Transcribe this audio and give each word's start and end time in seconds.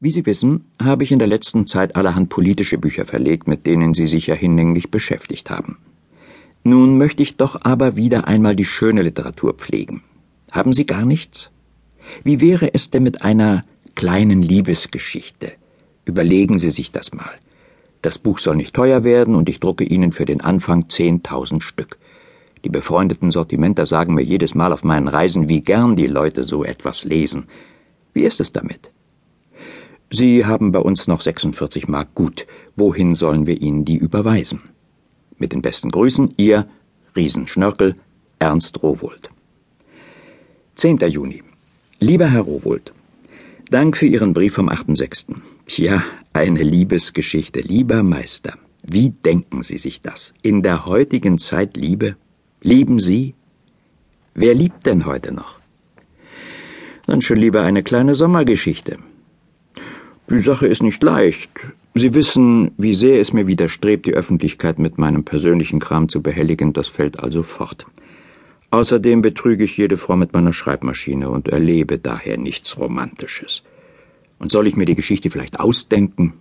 Wie 0.00 0.10
Sie 0.10 0.26
wissen, 0.26 0.66
habe 0.82 1.04
ich 1.04 1.12
in 1.12 1.18
der 1.18 1.28
letzten 1.28 1.66
Zeit 1.66 1.96
allerhand 1.96 2.28
politische 2.28 2.78
Bücher 2.78 3.04
verlegt, 3.04 3.46
mit 3.46 3.66
denen 3.66 3.94
Sie 3.94 4.06
sich 4.06 4.26
ja 4.26 4.34
hinlänglich 4.34 4.90
beschäftigt 4.90 5.50
haben. 5.50 5.78
Nun 6.62 6.98
möchte 6.98 7.22
ich 7.22 7.36
doch 7.36 7.56
aber 7.62 7.96
wieder 7.96 8.26
einmal 8.26 8.56
die 8.56 8.64
schöne 8.64 9.02
Literatur 9.02 9.54
pflegen. 9.54 10.02
Haben 10.50 10.72
Sie 10.72 10.86
gar 10.86 11.04
nichts? 11.04 11.50
Wie 12.22 12.40
wäre 12.40 12.72
es 12.74 12.90
denn 12.90 13.02
mit 13.02 13.22
einer 13.22 13.64
kleinen 13.94 14.42
Liebesgeschichte? 14.42 15.52
Überlegen 16.04 16.58
Sie 16.58 16.70
sich 16.70 16.90
das 16.90 17.12
mal. 17.12 17.34
Das 18.02 18.18
Buch 18.18 18.38
soll 18.38 18.56
nicht 18.56 18.74
teuer 18.74 19.04
werden 19.04 19.34
und 19.34 19.48
ich 19.48 19.60
drucke 19.60 19.84
Ihnen 19.84 20.12
für 20.12 20.26
den 20.26 20.40
Anfang 20.40 20.88
zehntausend 20.88 21.62
Stück. 21.62 21.98
Die 22.64 22.70
befreundeten 22.70 23.30
Sortimenter 23.30 23.84
sagen 23.84 24.14
mir 24.14 24.24
jedes 24.24 24.54
Mal 24.54 24.72
auf 24.72 24.84
meinen 24.84 25.08
Reisen, 25.08 25.48
wie 25.48 25.60
gern 25.60 25.96
die 25.96 26.06
Leute 26.06 26.44
so 26.44 26.64
etwas 26.64 27.04
lesen. 27.04 27.44
Wie 28.14 28.24
ist 28.24 28.40
es 28.40 28.52
damit? 28.52 28.90
Sie 30.14 30.46
haben 30.46 30.70
bei 30.70 30.78
uns 30.78 31.08
noch 31.08 31.22
46 31.22 31.88
Mark 31.88 32.14
gut. 32.14 32.46
Wohin 32.76 33.16
sollen 33.16 33.48
wir 33.48 33.60
Ihnen 33.60 33.84
die 33.84 33.96
überweisen? 33.96 34.60
Mit 35.38 35.50
den 35.52 35.60
besten 35.60 35.88
Grüßen, 35.88 36.34
Ihr 36.36 36.68
Riesenschnörkel, 37.16 37.96
Ernst 38.38 38.80
Rowold. 38.84 39.28
10. 40.76 40.98
Juni. 40.98 41.42
Lieber 41.98 42.28
Herr 42.28 42.42
Rowold, 42.42 42.92
Dank 43.70 43.96
für 43.96 44.06
Ihren 44.06 44.34
Brief 44.34 44.54
vom 44.54 44.68
8.6. 44.68 45.34
Tja, 45.66 46.04
eine 46.32 46.62
Liebesgeschichte, 46.62 47.58
lieber 47.58 48.04
Meister. 48.04 48.54
Wie 48.84 49.10
denken 49.10 49.64
Sie 49.64 49.78
sich 49.78 50.00
das? 50.00 50.32
In 50.42 50.62
der 50.62 50.86
heutigen 50.86 51.38
Zeit 51.38 51.76
Liebe? 51.76 52.14
Lieben 52.62 53.00
Sie? 53.00 53.34
Wer 54.34 54.54
liebt 54.54 54.86
denn 54.86 55.06
heute 55.06 55.34
noch? 55.34 55.58
Dann 57.06 57.20
schon 57.20 57.38
lieber 57.38 57.62
eine 57.62 57.82
kleine 57.82 58.14
Sommergeschichte. 58.14 58.98
Die 60.30 60.40
Sache 60.40 60.66
ist 60.66 60.82
nicht 60.82 61.02
leicht. 61.02 61.50
Sie 61.94 62.14
wissen, 62.14 62.72
wie 62.78 62.94
sehr 62.94 63.20
es 63.20 63.32
mir 63.32 63.46
widerstrebt, 63.46 64.06
die 64.06 64.14
Öffentlichkeit 64.14 64.78
mit 64.78 64.96
meinem 64.96 65.22
persönlichen 65.22 65.80
Kram 65.80 66.08
zu 66.08 66.22
behelligen, 66.22 66.72
das 66.72 66.88
fällt 66.88 67.20
also 67.20 67.42
fort. 67.42 67.86
Außerdem 68.70 69.22
betrüge 69.22 69.64
ich 69.64 69.76
jede 69.76 69.96
Frau 69.98 70.16
mit 70.16 70.32
meiner 70.32 70.52
Schreibmaschine 70.52 71.28
und 71.28 71.48
erlebe 71.48 71.98
daher 71.98 72.38
nichts 72.38 72.78
Romantisches. 72.78 73.62
Und 74.38 74.50
soll 74.50 74.66
ich 74.66 74.76
mir 74.76 74.86
die 74.86 74.96
Geschichte 74.96 75.30
vielleicht 75.30 75.60
ausdenken? 75.60 76.32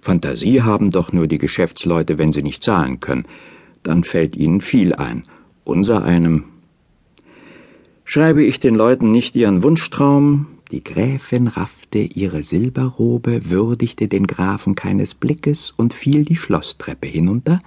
Fantasie 0.00 0.62
haben 0.62 0.90
doch 0.90 1.12
nur 1.12 1.28
die 1.28 1.38
Geschäftsleute, 1.38 2.18
wenn 2.18 2.32
sie 2.32 2.42
nicht 2.42 2.64
zahlen 2.64 3.00
können. 3.00 3.26
Dann 3.82 4.02
fällt 4.02 4.34
ihnen 4.34 4.62
viel 4.62 4.94
ein. 4.94 5.24
Unser 5.64 6.02
einem. 6.02 6.44
Schreibe 8.04 8.42
ich 8.42 8.58
den 8.58 8.74
Leuten 8.74 9.10
nicht 9.10 9.36
ihren 9.36 9.62
Wunschtraum, 9.62 10.46
die 10.70 10.84
Gräfin 10.84 11.48
raffte 11.48 11.98
ihre 11.98 12.42
Silberrobe, 12.42 13.50
würdigte 13.50 14.08
den 14.08 14.26
Grafen 14.26 14.74
keines 14.74 15.14
Blickes 15.14 15.72
und 15.76 15.94
fiel 15.94 16.24
die 16.24 16.36
Schlosstreppe 16.36 17.06
hinunter. 17.06 17.58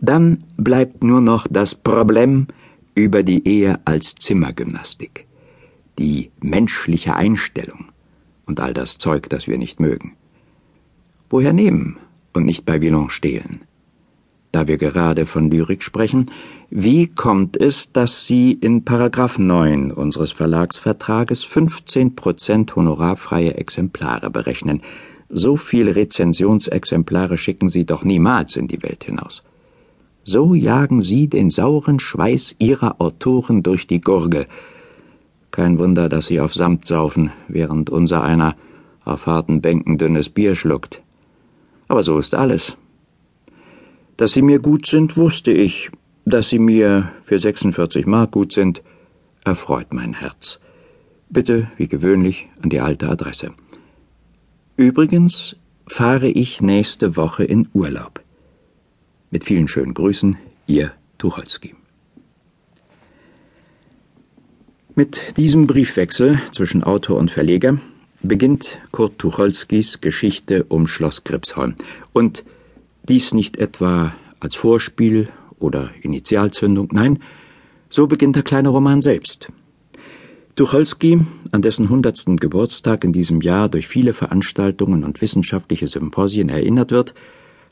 Dann 0.00 0.44
bleibt 0.56 1.04
nur 1.04 1.20
noch 1.20 1.46
das 1.48 1.74
Problem 1.74 2.48
über 2.94 3.22
die 3.22 3.46
Ehe 3.46 3.80
als 3.84 4.16
Zimmergymnastik, 4.16 5.26
die 5.98 6.30
menschliche 6.40 7.14
Einstellung 7.14 7.86
und 8.46 8.60
all 8.60 8.74
das 8.74 8.98
Zeug, 8.98 9.28
das 9.30 9.46
wir 9.46 9.58
nicht 9.58 9.78
mögen. 9.78 10.16
Woher 11.30 11.52
nehmen 11.52 11.98
und 12.32 12.44
nicht 12.44 12.66
bei 12.66 12.80
Villon 12.80 13.08
stehlen? 13.08 13.60
Da 14.52 14.68
wir 14.68 14.76
gerade 14.76 15.24
von 15.24 15.50
Lyrik 15.50 15.82
sprechen, 15.82 16.30
wie 16.68 17.06
kommt 17.06 17.56
es, 17.56 17.90
dass 17.90 18.26
Sie 18.26 18.52
in 18.52 18.84
Paragraph 18.84 19.38
9 19.38 19.90
unseres 19.90 20.30
Verlagsvertrages 20.32 21.42
15 21.42 22.14
Prozent 22.14 22.76
honorarfreie 22.76 23.54
Exemplare 23.54 24.28
berechnen? 24.28 24.82
So 25.30 25.56
viele 25.56 25.96
Rezensionsexemplare 25.96 27.38
schicken 27.38 27.70
Sie 27.70 27.86
doch 27.86 28.04
niemals 28.04 28.56
in 28.56 28.68
die 28.68 28.82
Welt 28.82 29.04
hinaus. 29.04 29.42
So 30.24 30.54
jagen 30.54 31.00
Sie 31.00 31.28
den 31.28 31.48
sauren 31.48 31.98
Schweiß 31.98 32.56
Ihrer 32.58 33.00
Autoren 33.00 33.62
durch 33.62 33.86
die 33.86 34.02
Gurgel. 34.02 34.46
Kein 35.50 35.78
Wunder, 35.78 36.10
dass 36.10 36.26
Sie 36.26 36.40
auf 36.40 36.54
Samt 36.54 36.86
saufen, 36.86 37.32
während 37.48 37.88
unser 37.88 38.22
einer 38.22 38.56
auf 39.06 39.26
harten 39.26 39.62
Bänken 39.62 39.96
dünnes 39.96 40.28
Bier 40.28 40.54
schluckt. 40.54 41.00
Aber 41.88 42.02
so 42.02 42.18
ist 42.18 42.34
alles. 42.34 42.76
Dass 44.22 44.34
Sie 44.34 44.42
mir 44.42 44.60
gut 44.60 44.86
sind, 44.86 45.16
wusste 45.16 45.50
ich. 45.50 45.90
Dass 46.24 46.48
Sie 46.48 46.60
mir 46.60 47.10
für 47.24 47.40
46 47.40 48.06
Mark 48.06 48.30
gut 48.30 48.52
sind, 48.52 48.80
erfreut 49.44 49.92
mein 49.92 50.14
Herz. 50.14 50.60
Bitte, 51.28 51.72
wie 51.76 51.88
gewöhnlich, 51.88 52.48
an 52.62 52.70
die 52.70 52.78
alte 52.78 53.08
Adresse. 53.08 53.50
Übrigens 54.76 55.56
fahre 55.88 56.28
ich 56.28 56.60
nächste 56.60 57.16
Woche 57.16 57.42
in 57.42 57.68
Urlaub. 57.72 58.22
Mit 59.32 59.42
vielen 59.42 59.66
schönen 59.66 59.92
Grüßen, 59.92 60.36
Ihr 60.68 60.92
Tucholsky. 61.18 61.74
Mit 64.94 65.36
diesem 65.36 65.66
Briefwechsel 65.66 66.40
zwischen 66.52 66.84
Autor 66.84 67.18
und 67.18 67.32
Verleger 67.32 67.78
beginnt 68.22 68.78
Kurt 68.92 69.18
Tucholskys 69.18 70.00
Geschichte 70.00 70.62
um 70.68 70.86
Schloss 70.86 71.24
Gripsholm 71.24 71.74
und 72.12 72.44
dies 73.08 73.34
nicht 73.34 73.56
etwa 73.56 74.14
als 74.40 74.54
Vorspiel 74.54 75.28
oder 75.58 75.90
Initialzündung, 76.02 76.88
nein, 76.92 77.18
so 77.90 78.06
beginnt 78.06 78.36
der 78.36 78.42
kleine 78.42 78.70
Roman 78.70 79.02
selbst. 79.02 79.48
Tucholsky, 80.54 81.20
an 81.50 81.62
dessen 81.62 81.88
hundertsten 81.88 82.36
Geburtstag 82.36 83.04
in 83.04 83.12
diesem 83.12 83.40
Jahr 83.40 83.68
durch 83.68 83.88
viele 83.88 84.12
Veranstaltungen 84.12 85.02
und 85.04 85.20
wissenschaftliche 85.22 85.88
Symposien 85.88 86.48
erinnert 86.48 86.90
wird, 86.90 87.14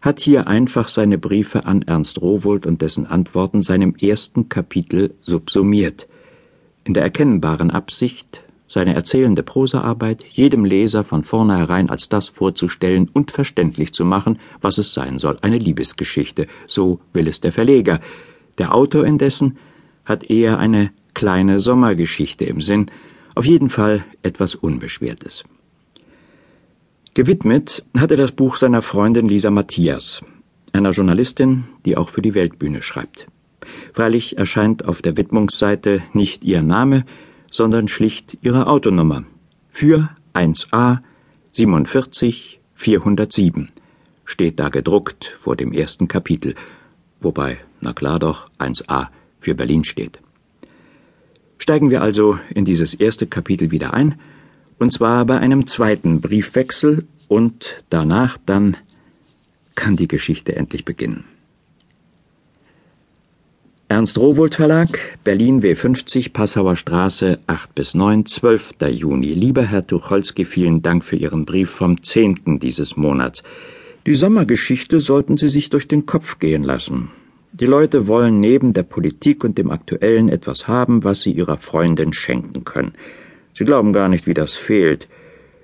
hat 0.00 0.18
hier 0.18 0.46
einfach 0.46 0.88
seine 0.88 1.18
Briefe 1.18 1.66
an 1.66 1.82
Ernst 1.82 2.22
Rowohlt 2.22 2.66
und 2.66 2.80
dessen 2.80 3.06
Antworten 3.06 3.60
seinem 3.60 3.94
ersten 3.96 4.48
Kapitel 4.48 5.14
subsumiert, 5.20 6.08
in 6.84 6.94
der 6.94 7.02
erkennbaren 7.02 7.70
Absicht, 7.70 8.42
seine 8.70 8.94
erzählende 8.94 9.42
Prosaarbeit 9.42 10.24
jedem 10.30 10.64
Leser 10.64 11.02
von 11.02 11.24
vornherein 11.24 11.90
als 11.90 12.08
das 12.08 12.28
vorzustellen 12.28 13.10
und 13.12 13.32
verständlich 13.32 13.92
zu 13.92 14.04
machen, 14.04 14.38
was 14.60 14.78
es 14.78 14.94
sein 14.94 15.18
soll, 15.18 15.38
eine 15.42 15.58
Liebesgeschichte, 15.58 16.46
so 16.68 17.00
will 17.12 17.26
es 17.26 17.40
der 17.40 17.50
Verleger. 17.50 17.98
Der 18.58 18.72
Autor 18.72 19.04
indessen 19.04 19.58
hat 20.04 20.22
eher 20.22 20.60
eine 20.60 20.92
kleine 21.14 21.58
Sommergeschichte 21.58 22.44
im 22.44 22.60
Sinn, 22.60 22.86
auf 23.34 23.44
jeden 23.44 23.70
Fall 23.70 24.04
etwas 24.22 24.54
Unbeschwertes. 24.54 25.42
Gewidmet 27.14 27.84
hat 27.98 28.12
er 28.12 28.16
das 28.16 28.30
Buch 28.30 28.54
seiner 28.54 28.82
Freundin 28.82 29.28
Lisa 29.28 29.50
Matthias, 29.50 30.22
einer 30.72 30.90
Journalistin, 30.90 31.64
die 31.84 31.96
auch 31.96 32.08
für 32.08 32.22
die 32.22 32.34
Weltbühne 32.34 32.84
schreibt. 32.84 33.26
Freilich 33.92 34.38
erscheint 34.38 34.84
auf 34.84 35.02
der 35.02 35.16
Widmungsseite 35.16 36.02
nicht 36.12 36.44
ihr 36.44 36.62
Name, 36.62 37.04
sondern 37.50 37.88
schlicht 37.88 38.38
ihre 38.42 38.66
Autonummer. 38.66 39.24
Für 39.70 40.10
1a 40.34 40.98
47 41.52 42.60
407 42.74 43.68
steht 44.24 44.60
da 44.60 44.68
gedruckt 44.68 45.36
vor 45.38 45.56
dem 45.56 45.72
ersten 45.72 46.08
Kapitel, 46.08 46.54
wobei, 47.20 47.58
na 47.80 47.92
klar 47.92 48.18
doch, 48.18 48.48
1a 48.58 49.08
für 49.40 49.54
Berlin 49.54 49.84
steht. 49.84 50.20
Steigen 51.58 51.90
wir 51.90 52.00
also 52.00 52.38
in 52.54 52.64
dieses 52.64 52.94
erste 52.94 53.26
Kapitel 53.26 53.70
wieder 53.70 53.92
ein, 53.92 54.14
und 54.78 54.92
zwar 54.92 55.26
bei 55.26 55.38
einem 55.38 55.66
zweiten 55.66 56.20
Briefwechsel, 56.20 57.06
und 57.28 57.84
danach 57.90 58.38
dann 58.44 58.76
kann 59.74 59.96
die 59.96 60.08
Geschichte 60.08 60.56
endlich 60.56 60.84
beginnen. 60.84 61.24
Ernst 64.00 64.16
Rowohlt 64.16 64.54
Verlag, 64.54 64.98
Berlin 65.24 65.60
W50, 65.60 66.32
Passauer 66.32 66.76
Straße, 66.76 67.38
8 67.46 67.74
bis 67.74 67.92
9, 67.92 68.24
12. 68.24 68.76
Juni. 68.92 69.34
Lieber 69.34 69.62
Herr 69.62 69.86
Tucholsky, 69.86 70.46
vielen 70.46 70.80
Dank 70.80 71.04
für 71.04 71.16
Ihren 71.16 71.44
Brief 71.44 71.68
vom 71.68 72.02
10. 72.02 72.60
dieses 72.60 72.96
Monats. 72.96 73.42
Die 74.06 74.14
Sommergeschichte 74.14 75.00
sollten 75.00 75.36
Sie 75.36 75.50
sich 75.50 75.68
durch 75.68 75.86
den 75.86 76.06
Kopf 76.06 76.38
gehen 76.38 76.62
lassen. 76.62 77.10
Die 77.52 77.66
Leute 77.66 78.08
wollen 78.08 78.40
neben 78.40 78.72
der 78.72 78.84
Politik 78.84 79.44
und 79.44 79.58
dem 79.58 79.70
Aktuellen 79.70 80.30
etwas 80.30 80.66
haben, 80.66 81.04
was 81.04 81.20
sie 81.20 81.32
ihrer 81.32 81.58
Freundin 81.58 82.14
schenken 82.14 82.64
können. 82.64 82.94
Sie 83.52 83.64
glauben 83.64 83.92
gar 83.92 84.08
nicht, 84.08 84.26
wie 84.26 84.32
das 84.32 84.54
fehlt. 84.54 85.08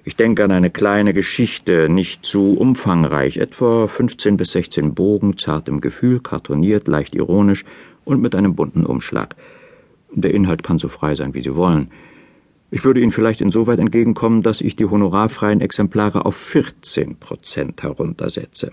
Ich 0.05 0.14
denke 0.14 0.44
an 0.44 0.50
eine 0.50 0.70
kleine 0.70 1.14
Geschichte, 1.14 1.88
nicht 1.88 2.26
zu 2.26 2.52
umfangreich, 2.52 3.38
etwa 3.38 3.88
15 3.88 4.37
bis 4.37 4.52
16 4.52 4.94
Bogen, 4.94 5.38
zart 5.38 5.69
im 5.69 5.81
Gefühl, 5.81 6.20
kartoniert, 6.20 6.87
leicht 6.87 7.14
ironisch 7.14 7.64
und 8.06 8.23
mit 8.23 8.35
einem 8.35 8.55
bunten 8.55 8.87
Umschlag. 8.87 9.37
Der 10.14 10.32
Inhalt 10.32 10.62
kann 10.62 10.79
so 10.79 10.88
frei 10.88 11.14
sein, 11.14 11.35
wie 11.35 11.43
Sie 11.43 11.56
wollen. 11.56 11.91
Ich 12.70 12.85
würde 12.85 13.00
Ihnen 13.00 13.11
vielleicht 13.11 13.43
insoweit 13.43 13.79
entgegenkommen, 13.79 14.41
dass 14.41 14.62
ich 14.62 14.76
die 14.76 14.87
honorarfreien 14.87 15.61
Exemplare 15.61 16.25
auf 16.25 16.37
14 16.37 17.17
Prozent 17.17 17.82
heruntersetze. 17.82 18.73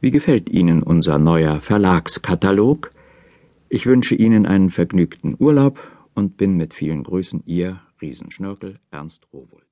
Wie 0.00 0.10
gefällt 0.10 0.48
Ihnen 0.48 0.82
unser 0.82 1.18
neuer 1.18 1.60
Verlagskatalog? 1.60 2.90
Ich 3.68 3.86
wünsche 3.86 4.14
Ihnen 4.14 4.46
einen 4.46 4.70
vergnügten 4.70 5.36
Urlaub 5.38 5.80
und 6.14 6.36
bin 6.36 6.56
mit 6.56 6.72
vielen 6.74 7.02
Grüßen 7.02 7.42
Ihr 7.46 7.80
Riesenschnörkel 8.00 8.78
Ernst 8.90 9.26
Rowohl. 9.32 9.63